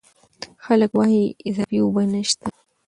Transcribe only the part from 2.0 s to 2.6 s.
نشته.